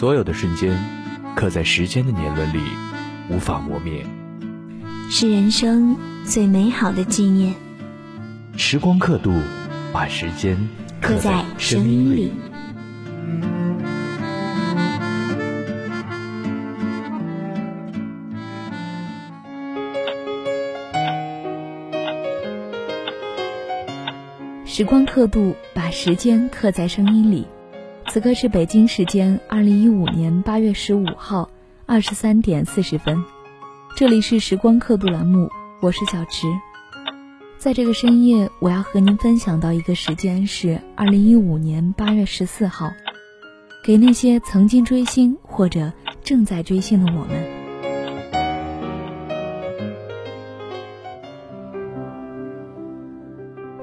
[0.00, 0.74] 所有的瞬间，
[1.36, 2.58] 刻在时间的年轮里，
[3.28, 4.02] 无法磨灭，
[5.10, 7.54] 是人生最美好的纪念。
[8.56, 9.30] 时光刻度，
[9.92, 10.56] 把时间
[11.02, 12.32] 刻在声音里。
[24.64, 27.46] 时光刻度，把时间刻在声音里。
[28.12, 31.48] 此刻是北京时间二零一五年八月十五号
[31.86, 33.22] 二十三点四十分，
[33.94, 35.48] 这里是时光刻度栏目，
[35.80, 36.48] 我是小池。
[37.56, 42.90] 在这个深夜，我要和您分享到一个时间是二零一五年八月十四号，
[43.84, 45.92] 给那些曾经追星或者
[46.24, 47.46] 正在追星的我们。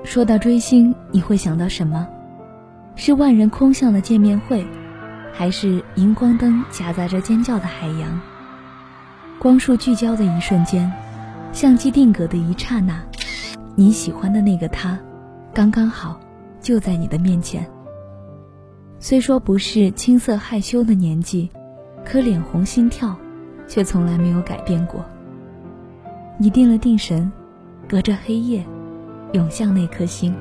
[0.04, 2.06] 说到追星，你会想到什么？
[3.00, 4.66] 是万人空巷的见面会，
[5.32, 8.20] 还是荧光灯夹杂着尖叫的海洋？
[9.38, 10.92] 光束聚焦的一瞬间，
[11.54, 13.00] 相机定格的一刹那，
[13.76, 14.98] 你喜欢的那个他，
[15.54, 16.20] 刚刚好，
[16.60, 17.64] 就在你的面前。
[19.00, 21.52] 虽说不是青涩害羞的年纪，
[22.04, 23.16] 可脸红心跳，
[23.68, 25.06] 却从来没有改变过。
[26.40, 27.32] 你定了定神，
[27.88, 28.66] 隔着黑夜，
[29.34, 30.36] 涌向那颗星。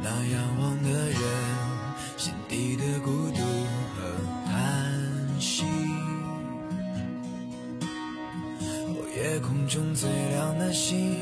[0.00, 1.20] 那仰望的人
[2.16, 3.42] 心底的孤独
[3.96, 3.98] 和
[4.46, 4.50] 叹
[5.40, 5.64] 息？
[8.60, 11.16] 哦，夜空中最亮的星，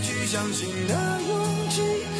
[0.00, 0.94] 去相信的
[1.28, 2.19] 勇气。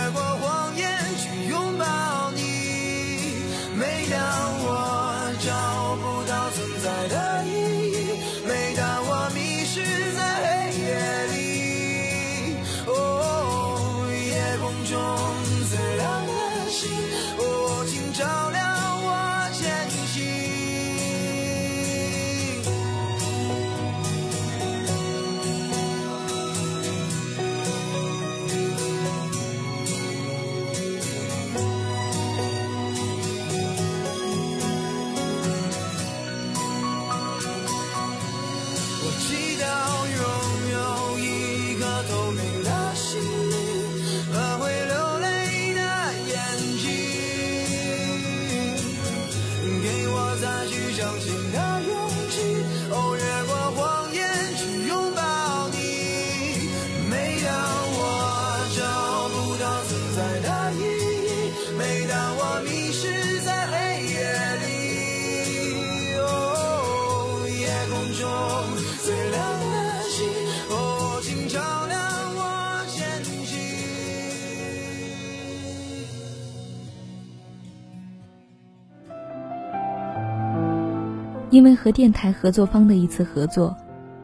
[81.51, 83.75] 因为和电台合作方的一次合作，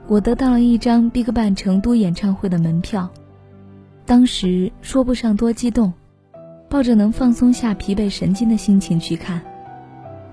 [0.08, 3.08] 我得到了一张 BigBang 成都演唱会的门票。
[4.06, 5.92] 当时说不上多激动，
[6.70, 9.42] 抱着能放松下疲惫神经的心情去看。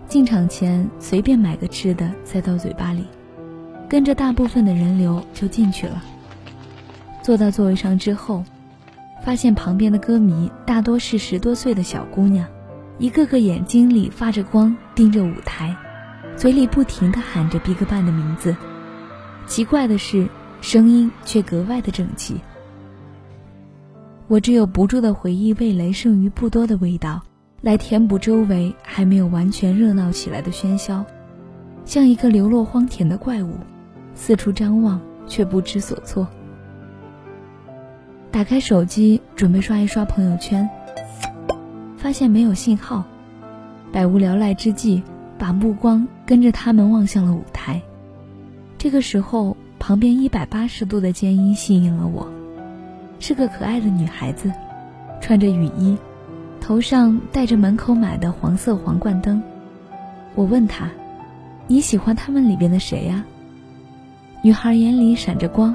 [0.07, 3.05] 进场前随便买个吃的塞到嘴巴里，
[3.89, 6.01] 跟着大部分的人流就进去了。
[7.23, 8.45] 坐到座位上之后，
[9.25, 12.47] 发现旁边的歌迷大多是十多岁的小姑娘，
[12.99, 15.75] 一个个眼睛里发着光，盯着舞台，
[16.37, 18.55] 嘴里不停地喊着 BigBang 的名字。
[19.47, 20.29] 奇怪的是，
[20.61, 22.41] 声音却格外的整齐。
[24.29, 27.23] 我只有不住的回忆味蕾剩余不多的味道。
[27.61, 31.03] 来填补周围还没有完全热闹起来的喧嚣，
[31.87, 33.55] 像一个流落荒田的怪物，
[34.15, 36.29] 四处张望却不知所措。
[38.31, 40.69] 打开手机准备刷一刷朋友圈，
[41.97, 43.03] 发现没有信号，
[43.91, 45.03] 百无聊赖之际，
[45.45, 47.83] 把目光跟着他们望向了舞台。
[48.79, 52.27] 这个时候，旁边一百八十度的尖音吸引了我，
[53.21, 54.51] 是个可爱的女孩子，
[55.21, 55.99] 穿着雨衣。
[56.63, 59.43] 头上戴着门口买的黄色皇冠灯，
[60.35, 60.91] 我问他
[61.69, 63.23] ：“你喜欢他们里边的谁呀？”
[64.41, 65.75] 女孩眼里闪着光，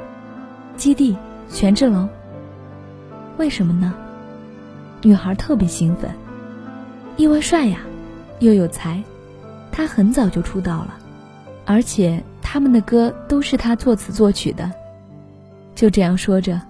[0.77, 1.16] 基地
[1.48, 2.10] 权志龙。
[3.38, 3.94] 为什么呢？
[5.04, 6.10] 女孩特别兴奋，
[7.18, 7.81] 因为帅呀，
[8.39, 9.04] 又有才，
[9.71, 10.95] 他很早就出道了，
[11.66, 14.71] 而且他们的歌都是他作词作曲的。
[15.75, 16.62] 就这样说着，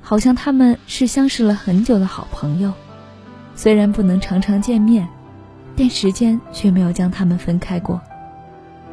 [0.00, 2.72] 好像他们是相识了很久的好朋友。
[3.54, 5.06] 虽然不能常常见面，
[5.76, 8.00] 但时间却没有将他们分开过。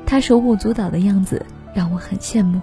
[0.06, 2.60] 他手舞足蹈的样子让我很羡慕，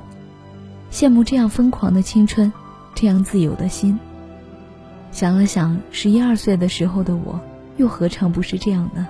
[0.90, 2.52] 羡慕这样疯狂的青春，
[2.94, 3.98] 这样自由的心。
[5.12, 7.40] 想了想，十一二岁的时候的我，
[7.76, 9.08] 又何尝不是这样呢？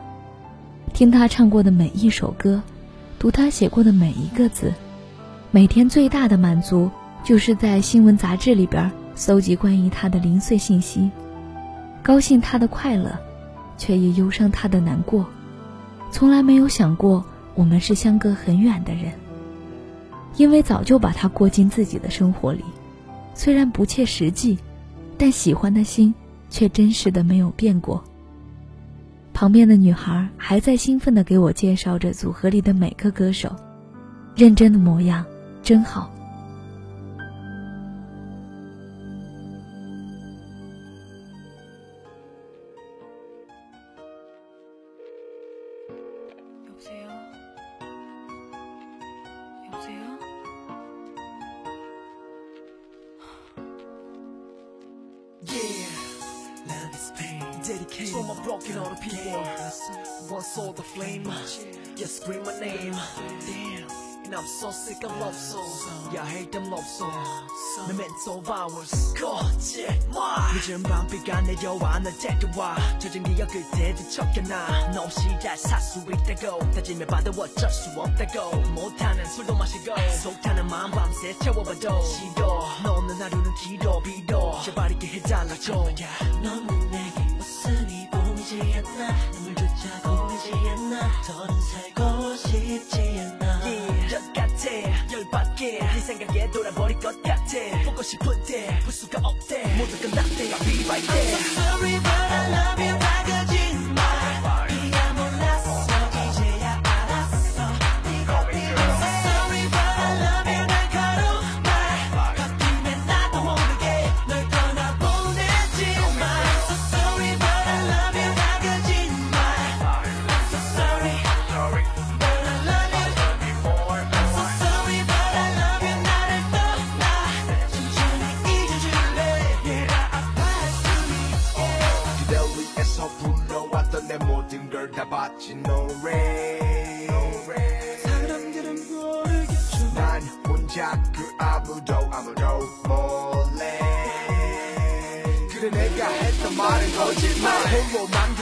[0.92, 2.62] 听他唱过的每一首歌，
[3.18, 4.72] 读他写过的每一个字，
[5.50, 6.90] 每天最大的满足，
[7.24, 11.10] 就是在新闻杂志里边搜集关于他的零碎信息。
[12.02, 13.18] 高兴他的快乐，
[13.78, 15.26] 却也忧伤他的难过。
[16.10, 17.24] 从来没有想过
[17.54, 19.12] 我们是相隔很远的人，
[20.36, 22.64] 因为早就把他过进自己的生活里。
[23.34, 24.58] 虽然不切实际，
[25.16, 26.12] 但喜欢的心
[26.50, 28.04] 却真实的没有变过。
[29.40, 33.56] 旁边的女孩还在兴奋地给我介绍着组合里的每个歌手，
[34.36, 35.24] 认真的模样
[35.62, 36.12] 真好。
[57.99, 59.43] dedicated for my broken hearted people.
[60.29, 61.25] One saw the flame,
[61.95, 62.93] yeah, scream my name.
[62.93, 63.87] Damn,
[64.25, 65.85] and I'm so sick of love songs.
[66.13, 67.17] Yeah, I hate them love songs.
[67.87, 69.13] Memento of hours.
[69.13, 70.53] 거짓말.
[70.55, 76.71] 늦은 밤비가 내려와 널 데려와 젖은 기억 그대 뒤척여놔 너 없이 잘 살 수 있다고
[76.71, 82.93] 다짐해 봐도 어쩔 수 없다고 못하는 술도 마시고 속 타는 마음 밤새 채워봐도 싫어 너
[82.93, 85.89] 없는 하루는 길어 빌어 제발 있게 해달라고
[86.41, 86.98] 너는 내
[88.50, 89.30] 보이지 않나?
[89.30, 91.22] 눈물 조차 보이지 않나?
[91.22, 94.12] 더는 살고 싶지 않아 yeah.
[94.12, 95.12] 열 같아.
[95.12, 95.78] 열받게.
[95.78, 97.44] 네 생각에 돌아버릴 것 같아.
[97.84, 99.76] 보고 싶은데 볼 수가 없대.
[99.76, 103.39] 모두 끝났대 I'll be right there I'm so sorry but I love you 다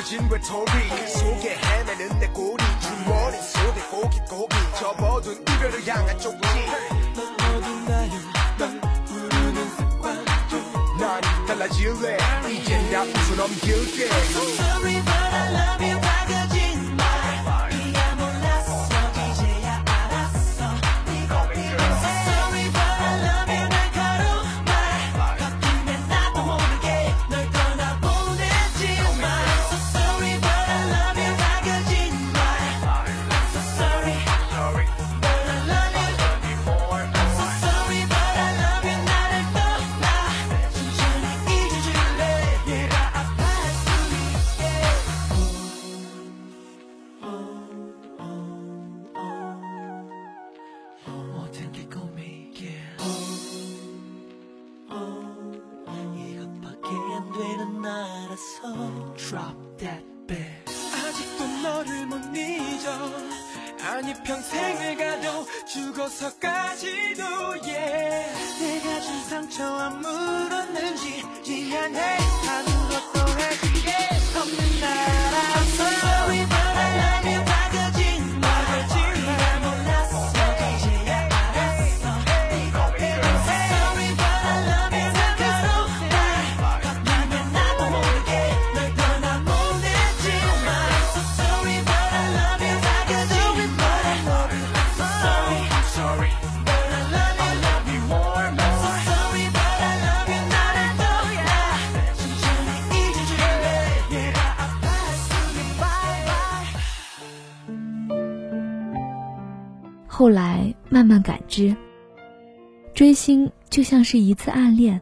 [0.09, 6.49] 남겨진 외톨이 그 속에 헤매는 내 꼬리 주머니 속에 고깃고기 접어둔 이별을 향한 쪽지.
[7.15, 8.13] 넌 어딘가요
[8.59, 10.25] 널 부르는 습관
[10.99, 12.17] 난 달라질래.
[12.51, 14.07] 이젠 다 웃어 넘길게.
[14.07, 16.18] Sorry but I love you
[110.19, 111.77] 后来慢慢感知，
[112.93, 115.01] 追星就像是一次暗恋，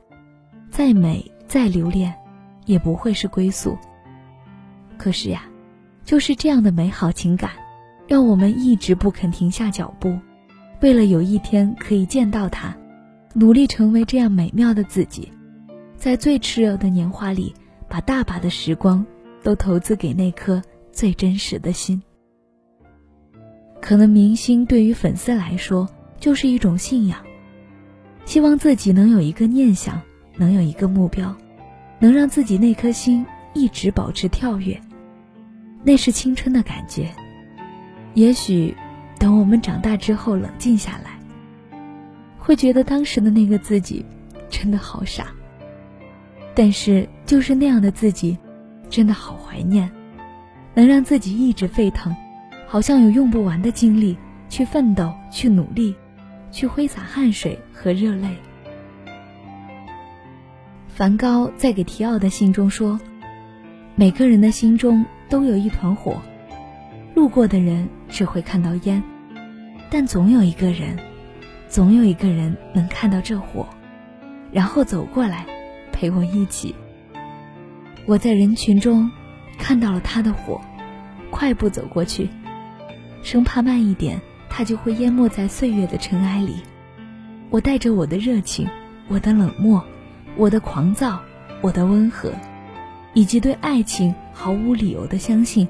[0.68, 2.14] 再美再留恋，
[2.66, 3.78] 也不会是归宿。
[4.98, 5.44] 可是呀，
[6.04, 7.52] 就是这样的美好情感，
[8.06, 10.14] 让我们一直不肯停下脚步，
[10.82, 12.76] 为了有一天可以见到他，
[13.32, 15.32] 努力成为这样美妙的自己，
[15.96, 17.54] 在最炽热的年华里，
[17.88, 19.02] 把大把的时光
[19.42, 20.60] 都投资给那颗
[20.92, 22.02] 最真实的心。
[23.86, 25.88] 可能明星对于粉丝来说
[26.18, 27.20] 就是一种信仰，
[28.24, 30.02] 希望自己能有一个念想，
[30.34, 31.32] 能有一个目标，
[32.00, 33.24] 能让自己那颗心
[33.54, 34.76] 一直保持跳跃，
[35.84, 37.08] 那是青春的感觉。
[38.14, 38.74] 也许，
[39.20, 41.20] 等我们长大之后冷静下来，
[42.40, 44.04] 会觉得当时的那个自己
[44.50, 45.28] 真的好傻。
[46.56, 48.36] 但是，就是那样的自己，
[48.90, 49.88] 真的好怀念，
[50.74, 52.12] 能让自己一直沸腾。
[52.66, 54.16] 好像有用不完的精力
[54.48, 55.94] 去奋斗、去努力、
[56.50, 58.28] 去挥洒汗水和热泪。
[60.88, 62.98] 梵高在给提奥的信中说
[63.94, 66.20] ：“每个人的心中都有一团火，
[67.14, 69.02] 路过的人只会看到烟，
[69.90, 70.98] 但总有一个人，
[71.68, 73.66] 总有一个人能看到这火，
[74.50, 75.46] 然后走过来
[75.92, 76.74] 陪我一起。”
[78.06, 79.10] 我在人群中
[79.58, 80.60] 看到了他的火，
[81.30, 82.28] 快步走过去。
[83.26, 86.58] 生怕慢一点，它就会淹没在岁月的尘埃里。
[87.50, 88.68] 我带着我的热情，
[89.08, 89.84] 我的冷漠，
[90.36, 91.20] 我的狂躁，
[91.60, 92.32] 我的温和，
[93.14, 95.66] 以及对爱情毫无理由的相信，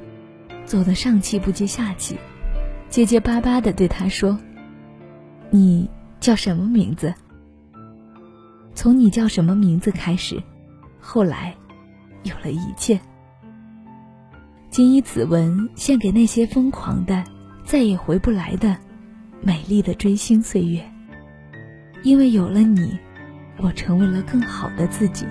[0.66, 2.18] 走得上气不接下气，
[2.90, 4.38] 结结巴巴地对他说
[5.48, 5.88] ：“你
[6.20, 7.14] 叫什么名字？”
[8.76, 10.42] 从你叫什么名字开始，
[11.00, 11.56] 后来，
[12.22, 13.00] 有了一切。
[14.68, 17.24] 谨以此文献给那些疯狂的。
[17.66, 18.76] 再也回不来的
[19.42, 20.80] 美丽的追星岁月，
[22.04, 22.96] 因为有了你，
[23.58, 25.26] 我成为了更好的自己。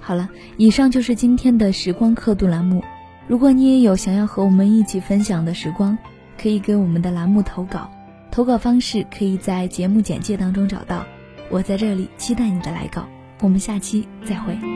[0.00, 2.84] 好了，以上就是今天的时光刻度栏目。
[3.26, 5.98] 如果你也有想要和我们一起分享的时光，
[6.40, 7.90] 可以给我们的栏目投稿，
[8.30, 11.04] 投稿方式可以在节目简介当中找到。
[11.50, 13.08] 我在这里期待你的来稿，
[13.40, 14.75] 我们下期再会。